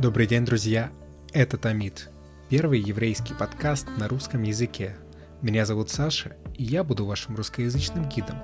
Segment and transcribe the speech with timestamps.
[0.00, 0.92] Добрый день, друзья!
[1.32, 2.10] Это Тамид,
[2.50, 4.96] первый еврейский подкаст на русском языке.
[5.40, 8.36] Меня зовут Саша, и я буду вашим русскоязычным гидом,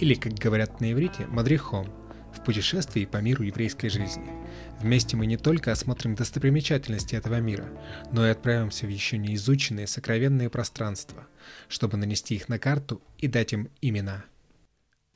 [0.00, 1.92] или, как говорят на иврите, мадрихом,
[2.34, 4.26] в путешествии по миру еврейской жизни.
[4.80, 7.68] Вместе мы не только осмотрим достопримечательности этого мира,
[8.10, 11.26] но и отправимся в еще не изученные сокровенные пространства,
[11.68, 14.24] чтобы нанести их на карту и дать им имена.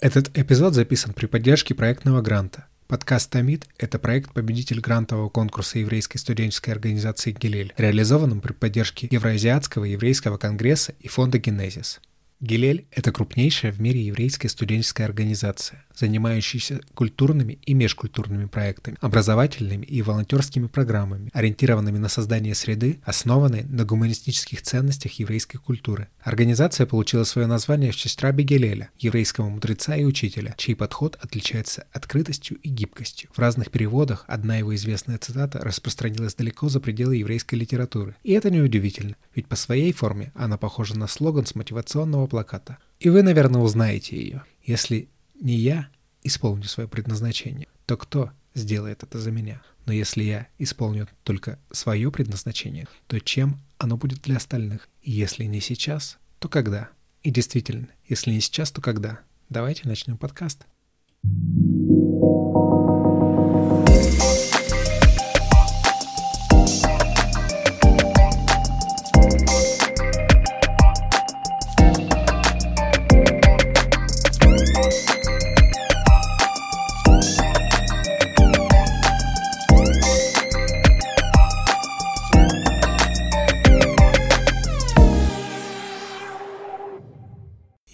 [0.00, 6.16] Этот эпизод записан при поддержке проектного гранта– Подкаст «Тамид»— это проект победитель грантового конкурса еврейской
[6.16, 12.00] студенческой организации «Гилель», реализованном при поддержке Евроазиатского еврейского конгресса и фонда «Генезис».
[12.40, 20.02] Гилель– это крупнейшая в мире еврейская студенческая организация, занимающаяся культурными и межкультурными проектами, образовательными и
[20.02, 26.08] волонтерскими программами, ориентированными на создание среды, основанной на гуманистических ценностях еврейской культуры.
[26.22, 31.86] Организация получила свое название в честь раби Гилеля, еврейского мудреца и учителя, чей подход отличается
[31.92, 33.30] открытостью и гибкостью.
[33.32, 38.14] В разных переводах одна его известная цитата распространилась далеко за пределы еврейской литературы.
[38.22, 42.78] И это неудивительно, ведь по своей форме она похожа на слоган с мотивационного плаката.
[43.00, 44.42] И вы, наверное, узнаете ее.
[44.64, 45.08] Если
[45.40, 45.88] не я
[46.22, 49.62] исполню свое предназначение, то кто сделает это за меня?
[49.86, 54.88] Но если я исполню только свое предназначение, то чем оно будет для остальных?
[55.02, 56.90] Если не сейчас, то когда?
[57.22, 59.20] И действительно, если не сейчас, то когда?
[59.48, 60.66] Давайте начнем подкаст.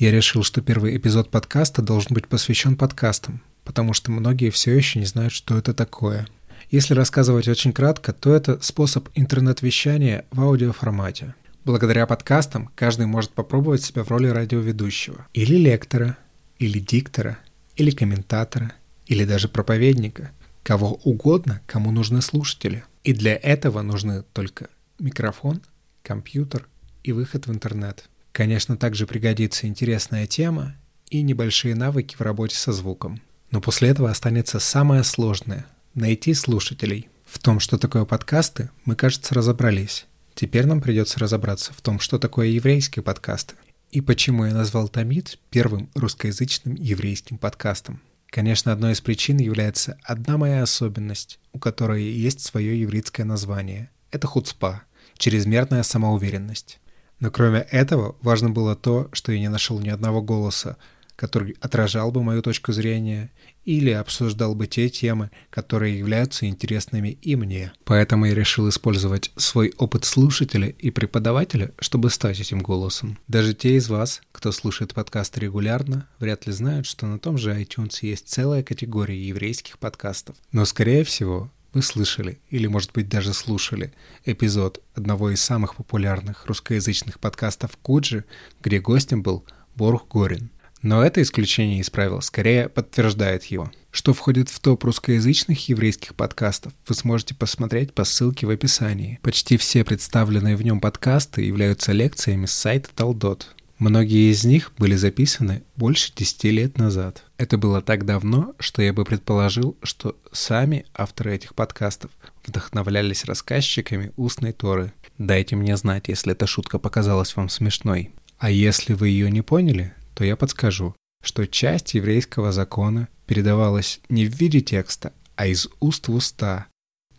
[0.05, 4.99] Я решил, что первый эпизод подкаста должен быть посвящен подкастам, потому что многие все еще
[4.99, 6.29] не знают, что это такое.
[6.71, 11.35] Если рассказывать очень кратко, то это способ интернет-вещания в аудиоформате.
[11.65, 16.19] Благодаря подкастам каждый может попробовать себя в роли радиоведущего, или лектора,
[16.59, 17.39] или диктора,
[17.75, 18.75] или комментатора,
[19.07, 20.33] или даже проповедника,
[20.63, 22.85] кого угодно, кому нужны слушатели.
[23.05, 25.63] И для этого нужны только микрофон,
[26.03, 26.69] компьютер
[27.03, 30.75] и выход в интернет– Конечно, также пригодится интересная тема
[31.09, 33.23] и небольшие навыки в работе со звуком.
[33.53, 37.09] Но после этого останется самое сложное– найти слушателей.
[37.25, 40.07] В том, что такое подкасты, мы, кажется, разобрались.
[40.35, 43.55] Теперь нам придется разобраться в том, что такое еврейские подкасты.
[43.93, 48.01] И почему я назвал Тамид первым русскоязычным еврейским подкастом.
[48.27, 53.91] Конечно, одной из причин является одна моя особенность, у которой есть свое еврейское название.
[54.11, 54.83] Это хуцпа–
[55.19, 56.81] чрезмерная самоуверенность.
[57.25, 60.77] Но кроме этого, важно было то, что я не нашел ни одного голоса,
[61.17, 63.31] который отражал бы мою точку зрения
[63.65, 67.73] или обсуждал бы те темы, которые являются интересными и мне.
[67.85, 73.19] Поэтому я решил использовать свой опыт слушателя и преподавателя, чтобы стать этим голосом.
[73.27, 77.59] Даже те из вас, кто слушает подкасты регулярно, вряд ли знают, что на том же
[77.59, 80.37] iTunes есть целая категория еврейских подкастов.
[80.53, 83.93] Но, скорее всего, вы слышали, или, может быть, даже слушали,
[84.25, 88.25] эпизод одного из самых популярных русскоязычных подкастов Куджи,
[88.63, 90.51] где гостем был Борг Горин.
[90.83, 93.73] Но это исключение из правил скорее подтверждает его.
[93.91, 99.19] Что входит в топ русскоязычных еврейских подкастов, вы сможете посмотреть по ссылке в описании.
[99.23, 103.55] Почти все представленные в нем подкасты являются лекциями с сайта Талдот.
[103.85, 107.23] Многие из них были записаны больше 10 лет назад.
[107.37, 112.11] Это было так давно, что я бы предположил, что сами авторы этих подкастов
[112.47, 114.95] вдохновлялись рассказчиками устной Торы.
[115.19, 118.13] Дайте мне знать, если эта шутка показалась вам смешной.
[118.39, 124.25] А если вы ее не поняли, то я подскажу, что часть еврейского закона передавалась не
[124.25, 126.69] в виде текста, а из уст в уста,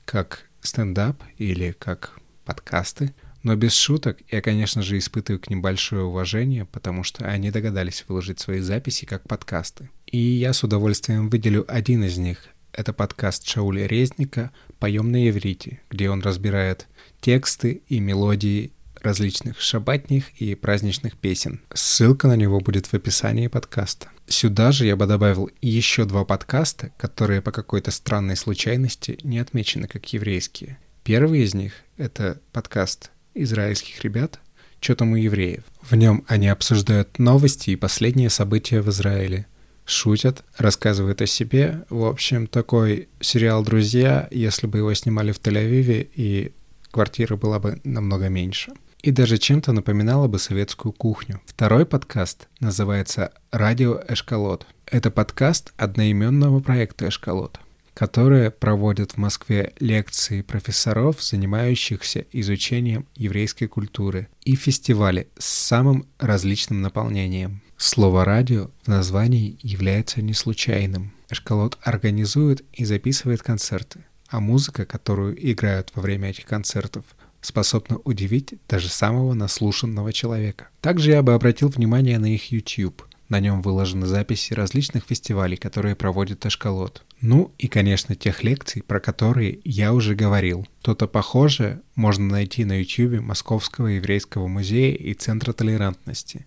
[0.04, 3.13] как стендап или как подкасты–
[3.45, 8.03] но без шуток, я, конечно же, испытываю к ним большое уважение, потому что они догадались
[8.07, 9.92] выложить свои записи как подкасты.
[10.07, 12.47] И я с удовольствием выделю один из них.
[12.74, 14.50] Это подкаст Шауля Резника
[14.80, 16.88] «Поем на иврите», где он разбирает
[17.21, 21.62] тексты и мелодии различных шабатних и праздничных песен.
[21.71, 24.09] Ссылка на него будет в описании подкаста.
[24.25, 29.88] Сюда же я бы добавил еще два подкаста, которые по какой-то странной случайности не отмечены
[29.88, 30.80] как еврейские.
[31.03, 34.40] Первый из них— это подкаст израильских ребят
[34.80, 35.64] «Чё там у евреев?».
[35.82, 39.48] В нем они обсуждают новости и последние события в Израиле.
[39.86, 41.86] Шутят, рассказывают о себе.
[41.90, 46.54] В общем, такой сериал «Друзья», если бы его снимали в Тель-Авиве, и
[46.90, 48.72] квартира была бы намного меньше.
[49.04, 51.40] И даже чем-то напоминала бы советскую кухню.
[51.46, 54.66] Второй подкаст называется «Радио Эшкалот».
[54.88, 57.60] Это подкаст одноименного проекта «Эшкалот»
[57.95, 66.81] которые проводят в Москве лекции профессоров, занимающихся изучением еврейской культуры, и фестивали с самым различным
[66.81, 67.62] наполнением.
[67.77, 71.13] Слово «радио» в названии является не случайным.
[71.30, 77.06] Эшкалот организует и записывает концерты, а музыка, которую играют во время этих концертов,
[77.39, 80.68] способна удивить даже самого наслушанного человека.
[80.81, 85.95] Также я бы обратил внимание на их YouTube– на нем выложены записи различных фестивалей, которые
[85.95, 87.03] проводит Эшколот.
[87.22, 90.68] Ну и, конечно, тех лекций, про которые я уже говорил.
[90.82, 96.46] То-то похожее можно найти на YouTube Московского еврейского музея и Центра толерантности.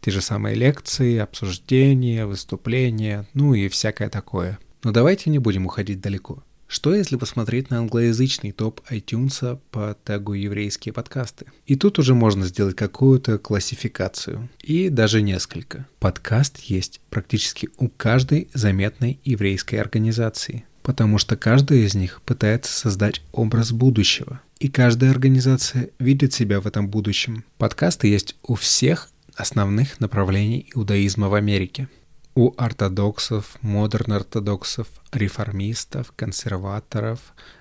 [0.00, 4.58] Те же самые лекции, обсуждения, выступления, ну и всякое такое.
[4.82, 6.42] Но давайте не будем уходить далеко.
[6.74, 11.46] Что если посмотреть на англоязычный топ iTunes по тегу «Еврейские подкасты»?
[11.66, 14.48] И тут уже можно сделать какую-то классификацию.
[14.60, 15.86] И даже несколько.
[16.00, 20.64] Подкаст есть практически у каждой заметной еврейской организации.
[20.82, 24.40] Потому что каждая из них пытается создать образ будущего.
[24.58, 27.44] И каждая организация видит себя в этом будущем.
[27.56, 31.88] Подкасты есть у всех основных направлений иудаизма в Америке
[32.34, 37.20] у ортодоксов, модерн-ортодоксов, реформистов, консерваторов,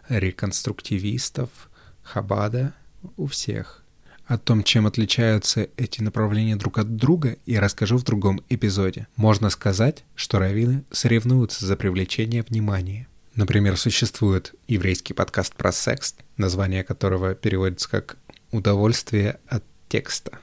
[0.10, 1.50] реконструктивистов,
[2.02, 2.74] хабада,
[3.18, 3.84] у всех.
[4.25, 9.08] О том, чем отличаются эти направления друг от друга, я расскажу в другом эпизоде.
[9.16, 13.08] Можно сказать, что раввины соревнуются за привлечение внимания.
[13.36, 18.18] Например, существует еврейский подкаст про секс, название которого переводится как
[18.52, 20.40] «удовольствие от текста».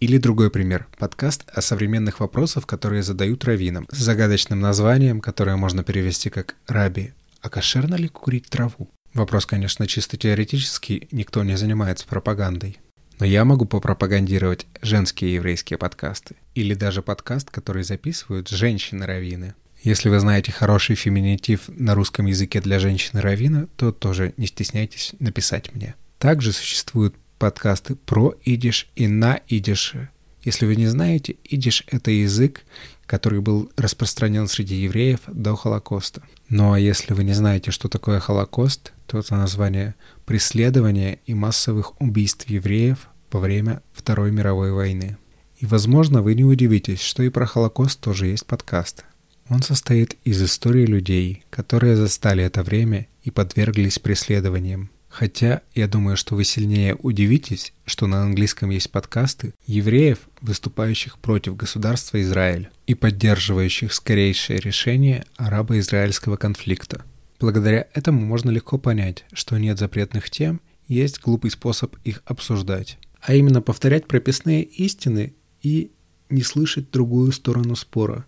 [0.00, 0.88] Или другой пример.
[0.98, 7.12] Подкаст о современных вопросах, которые задают раввинам, с загадочным названием, которое можно перевести как «Раби,
[7.42, 12.78] а кошерно ли курить траву?» Вопрос, конечно, чисто теоретический, никто не занимается пропагандой.
[13.18, 16.36] Но я могу попропагандировать женские еврейские подкасты.
[16.54, 19.52] Или даже подкаст, который записывают женщины-раввины.
[19.82, 25.74] Если вы знаете хороший феминитив на русском языке для женщины-раввина, то тоже не стесняйтесь написать
[25.74, 25.94] мне.
[26.18, 30.10] Также существуют подкасты про идиш и на идише.
[30.44, 32.62] Если вы не знаете, идиш— это язык,
[33.06, 36.22] который был распространен среди евреев до Холокоста.
[36.48, 39.94] Ну а если вы не знаете, что такое Холокост, то это название
[40.26, 45.16] преследования и массовых убийств евреев во время Второй мировой войны.
[45.58, 49.04] И, возможно, вы не удивитесь, что и про Холокост тоже есть подкаст.
[49.48, 54.90] Он состоит из истории людей, которые застали это время и подверглись преследованиям.
[55.10, 61.56] Хотя я думаю, что вы сильнее удивитесь, что на английском есть подкасты евреев, выступающих против
[61.56, 67.04] государства Израиль и поддерживающих скорейшее решение арабо-израильского конфликта.
[67.40, 73.34] Благодаря этому можно легко понять, что нет запретных тем, есть глупый способ их обсуждать, а
[73.34, 75.90] именно повторять прописные истины и
[76.28, 78.26] не слышать другую сторону спора,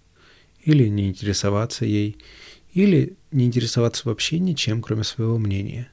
[0.64, 2.19] или не интересоваться ей,
[2.75, 5.92] или не интересоваться вообще ничем, кроме своего мнения.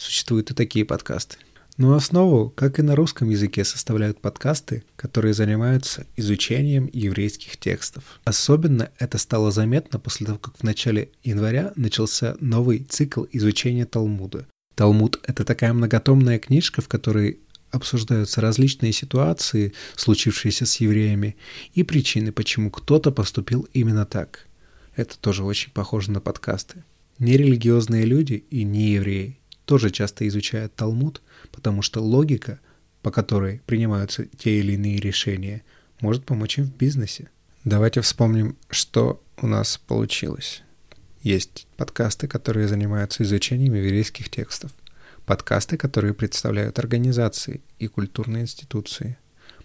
[0.00, 1.36] Существуют и такие подкасты.
[1.76, 8.18] Но основу, как и на русском языке, составляют подкасты, которые занимаются изучением еврейских текстов.
[8.24, 14.46] Особенно это стало заметно после того, как в начале января начался новый цикл изучения Талмуда.
[14.74, 17.40] Талмуд— это такая многотомная книжка, в которой
[17.70, 21.36] обсуждаются различные ситуации, случившиеся с евреями,
[21.74, 24.46] и причины, почему кто-то поступил именно так.
[24.96, 26.84] Это тоже очень похоже на подкасты.
[27.18, 29.39] Нерелигиозные люди и неевреи
[29.70, 31.22] тоже часто изучают Талмуд,
[31.52, 32.58] потому что логика,
[33.02, 35.62] по которой принимаются те или иные решения,
[36.00, 37.30] может помочь им в бизнесе.
[37.62, 40.64] Давайте вспомним, что у нас получилось.
[41.22, 44.72] Есть подкасты, которые занимаются изучением еврейских текстов,
[45.24, 49.18] подкасты, которые представляют организации и культурные институции,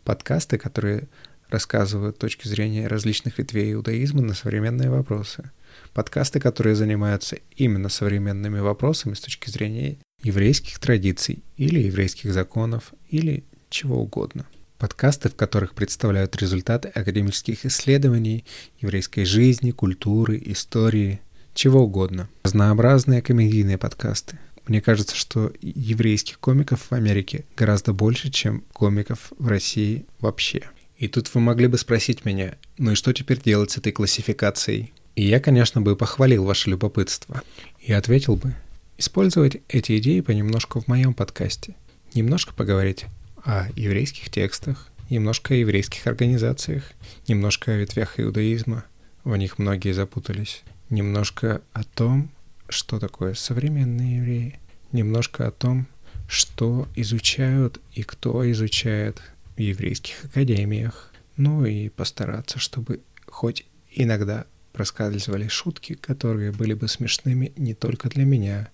[0.03, 1.07] подкасты, которые
[1.49, 5.49] рассказывают точки зрения различных ветвей иудаизма на современные вопросы–
[5.93, 13.43] Подкасты, которые занимаются именно современными вопросами с точки зрения еврейских традиций или еврейских законов или
[13.69, 14.45] чего угодно.
[14.77, 18.43] Подкасты, в которых представляют результаты академических исследований
[18.81, 21.21] еврейской жизни, культуры, истории,
[21.53, 22.29] чего угодно.
[22.43, 24.37] Разнообразные комедийные подкасты.
[24.67, 30.63] Мне кажется, что еврейских комиков в Америке гораздо больше, чем комиков в России вообще.
[30.97, 34.93] И тут вы могли бы спросить меня, ну и что теперь делать с этой классификацией?
[35.15, 37.41] И я, конечно, бы похвалил ваше любопытство.
[37.79, 38.53] И ответил бы,
[38.97, 41.75] использовать эти идеи понемножку в моем подкасте.
[42.13, 43.05] Немножко поговорить
[43.43, 46.91] о еврейских текстах, немножко о еврейских организациях,
[47.27, 48.85] немножко о ветвях иудаизма,
[49.23, 52.29] в них многие запутались, немножко о том,
[52.67, 54.59] что такое современные евреи,
[54.91, 55.87] немножко о том,
[56.27, 59.21] что изучают и кто изучает
[59.55, 67.53] в еврейских академиях, ну и постараться, чтобы хоть иногда проскальзывали шутки, которые были бы смешными
[67.55, 68.67] не только для меня,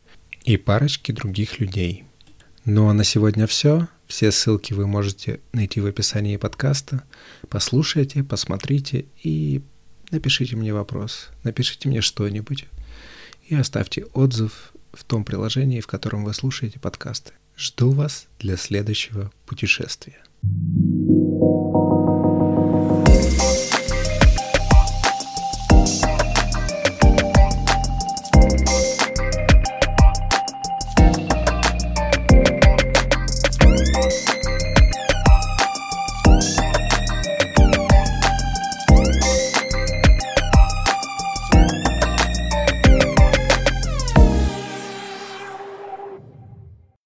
[0.44, 2.06] и парочки других людей.
[2.66, 3.88] Ну а на сегодня все.
[4.08, 7.04] Все ссылки вы можете найти в описании подкаста.
[7.50, 9.62] Послушайте, посмотрите и
[10.10, 12.66] напишите мне вопрос, напишите мне что-нибудь
[13.48, 17.34] и оставьте отзыв в том приложении, в котором вы слушаете подкасты.
[17.56, 20.18] Жду вас для следующего путешествия.
[20.44, 21.01] thank you